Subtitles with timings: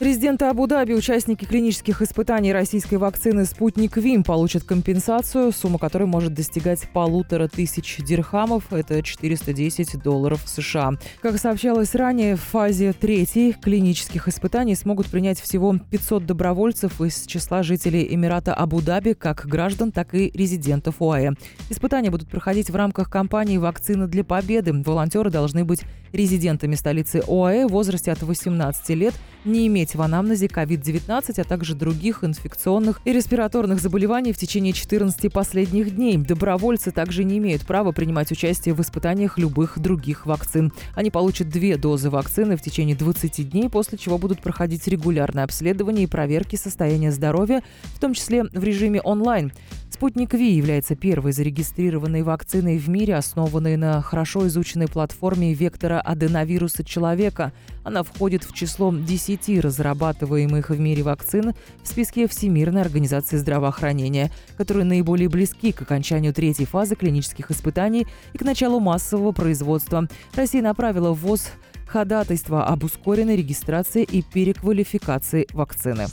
[0.00, 6.88] Резиденты Абу-Даби, участники клинических испытаний российской вакцины «Спутник ВИМ» получат компенсацию, сумма которой может достигать
[6.92, 10.94] полутора тысяч дирхамов, это 410 долларов США.
[11.22, 17.62] Как сообщалось ранее, в фазе третьей клинических испытаний смогут принять всего 500 добровольцев из числа
[17.62, 21.34] жителей Эмирата Абу-Даби, как граждан, так и резидентов ОАЭ.
[21.70, 24.72] Испытания будут проходить в рамках кампании «Вакцина для победы».
[24.72, 25.82] Волонтеры должны быть
[26.12, 31.74] резидентами столицы ОАЭ в возрасте от 18 лет, не иметь в анамнезе COVID-19, а также
[31.74, 36.16] других инфекционных и респираторных заболеваний в течение 14 последних дней.
[36.16, 40.72] Добровольцы также не имеют права принимать участие в испытаниях любых других вакцин.
[40.94, 46.04] Они получат две дозы вакцины в течение 20 дней, после чего будут проходить регулярное обследование
[46.04, 47.62] и проверки состояния здоровья,
[47.94, 49.52] в том числе в режиме онлайн.
[49.94, 56.82] Спутник Ви является первой зарегистрированной вакциной в мире, основанной на хорошо изученной платформе вектора аденовируса
[56.82, 57.52] человека.
[57.84, 64.84] Она входит в число 10 разрабатываемых в мире вакцин в списке Всемирной организации здравоохранения, которые
[64.84, 70.08] наиболее близки к окончанию третьей фазы клинических испытаний и к началу массового производства.
[70.34, 71.50] Россия направила в ВОЗ
[71.86, 76.06] ходатайство об ускоренной регистрации и переквалификации вакцины.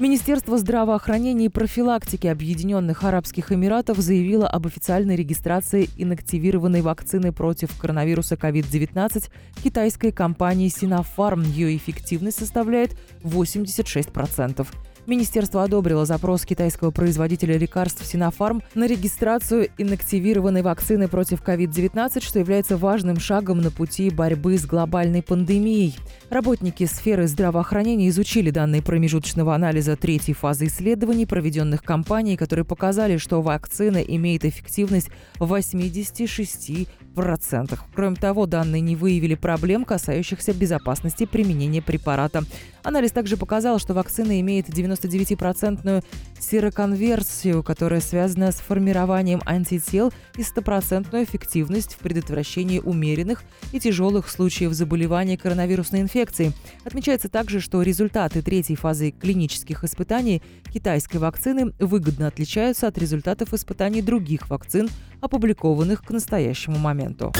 [0.00, 8.36] Министерство здравоохранения и профилактики Объединенных Арабских Эмиратов заявило об официальной регистрации инактивированной вакцины против коронавируса
[8.36, 9.28] COVID-19
[9.62, 11.46] китайской компании Sinopharm.
[11.46, 14.66] Ее эффективность составляет 86%.
[15.10, 22.76] Министерство одобрило запрос китайского производителя лекарств Sinopharm на регистрацию инактивированной вакцины против COVID-19, что является
[22.76, 25.98] важным шагом на пути борьбы с глобальной пандемией.
[26.30, 33.42] Работники сферы здравоохранения изучили данные промежуточного анализа третьей фазы исследований, проведенных компанией, которые показали, что
[33.42, 37.84] вакцина имеет эффективность 86 процентах.
[37.94, 42.44] Кроме того, данные не выявили проблем, касающихся безопасности применения препарата.
[42.82, 44.68] Анализ также показал, что вакцина имеет
[45.08, 46.02] 99-процентную
[46.38, 54.72] сероконверсию, которая связана с формированием антител и стопроцентную эффективность в предотвращении умеренных и тяжелых случаев
[54.72, 56.52] заболевания коронавирусной инфекцией.
[56.84, 64.02] Отмечается также, что результаты третьей фазы клинических испытаний китайской вакцины выгодно отличаются от результатов испытаний
[64.02, 64.88] других вакцин,
[65.20, 67.32] опубликованных к настоящему моменту.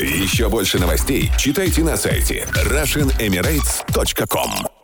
[0.00, 4.83] Еще больше новостей читайте на сайте RussianEmirates.com